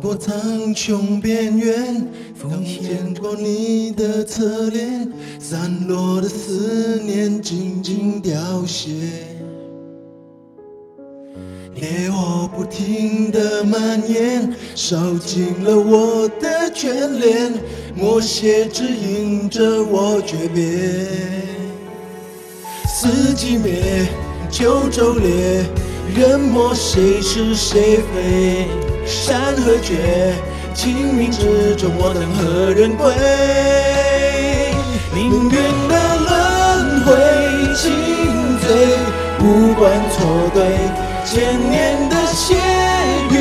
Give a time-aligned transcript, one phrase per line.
[0.00, 0.34] 过苍
[0.74, 5.06] 穹边缘，风见过你的侧脸，
[5.38, 8.90] 散落的思念静静凋谢。
[11.74, 17.52] 烈火不停地蔓延，烧尽了我的眷恋，
[17.94, 20.62] 默写指引着我诀别。
[22.88, 24.08] 四季灭，
[24.50, 25.62] 九州裂，
[26.16, 28.89] 人莫谁是谁非。
[29.06, 30.34] 山河绝，
[30.74, 33.12] 清明之中我等何人归？
[35.12, 35.50] 命运
[35.88, 35.94] 的
[36.26, 37.08] 轮回，
[37.74, 37.90] 情
[38.60, 38.66] 醉，
[39.40, 40.18] 无关错
[40.54, 40.58] 对，
[41.24, 42.54] 千年的血
[43.30, 43.34] 与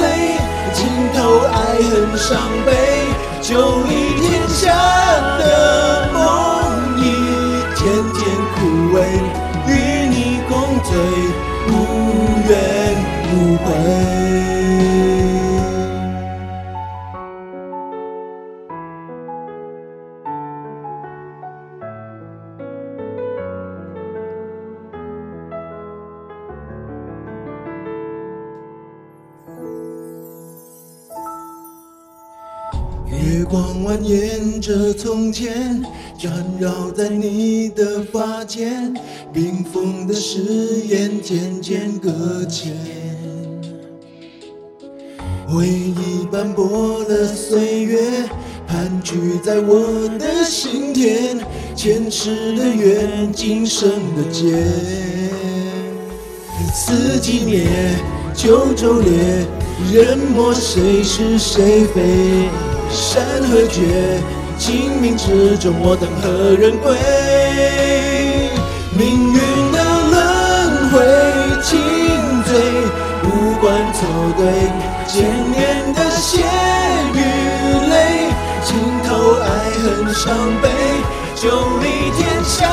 [0.00, 0.38] 泪，
[0.72, 1.56] 尽头爱
[1.90, 2.70] 恨伤悲，
[3.40, 4.60] 就离天下
[5.38, 5.42] 的
[6.12, 6.20] 梦
[6.98, 7.00] 一
[7.74, 7.80] 天
[8.14, 8.20] 天
[8.54, 8.60] 枯
[8.96, 8.98] 萎，
[9.66, 9.70] 与
[10.08, 10.52] 你共
[10.84, 10.90] 醉，
[11.68, 11.70] 无
[12.48, 12.50] 怨
[13.34, 14.61] 无悔。
[33.22, 35.80] 月光蜿蜒着从前，
[36.18, 38.92] 缠绕在你的发间，
[39.32, 40.40] 冰封的誓
[40.88, 42.74] 言渐渐搁浅。
[45.46, 48.00] 回忆斑驳了岁月，
[48.66, 51.38] 盘踞在我的心田，
[51.76, 54.52] 前世的缘，今生的劫。
[56.74, 57.66] 四季灭，
[58.34, 59.46] 九州裂，
[59.92, 62.71] 人莫谁是谁非。
[62.92, 64.20] 山河绝，
[64.58, 66.94] 清明之中我等何人归？
[68.94, 69.38] 命运
[69.72, 69.78] 的
[70.12, 70.20] 轮
[70.92, 71.00] 回，
[71.62, 71.80] 轻
[72.44, 72.52] 醉，
[73.24, 73.26] 无
[73.60, 74.04] 关错
[74.36, 74.44] 对，
[75.08, 76.44] 千年的血
[77.14, 77.18] 与
[77.88, 78.28] 泪，
[78.62, 79.48] 尽头爱
[79.80, 80.68] 恨伤悲，
[81.34, 81.48] 就
[81.80, 82.68] 离天下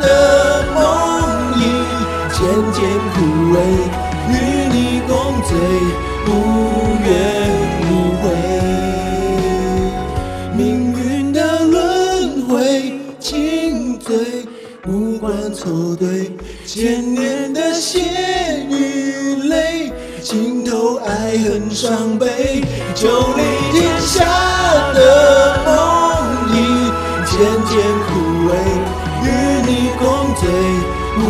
[0.00, 0.78] 的梦
[1.58, 1.60] 已
[2.30, 2.38] 渐
[2.72, 2.78] 渐
[3.12, 3.16] 枯
[3.52, 3.56] 萎，
[4.30, 4.32] 与
[4.72, 5.50] 你共醉，
[6.28, 6.30] 无
[7.04, 7.10] 怨
[7.90, 7.92] 无
[8.22, 8.67] 悔。
[15.98, 16.30] 对，
[16.64, 18.00] 千年的血
[18.70, 19.92] 与泪，
[20.22, 22.64] 浸透爱恨伤悲，
[22.94, 23.42] 就离
[23.72, 24.24] 天下
[24.94, 25.74] 的梦
[26.52, 26.56] 已
[27.26, 27.36] 渐
[27.66, 27.76] 渐
[28.06, 28.08] 枯
[28.48, 28.50] 萎，
[29.24, 29.26] 与
[29.66, 30.04] 你共
[30.36, 30.48] 醉，
[31.18, 31.20] 无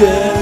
[0.00, 0.35] 怨。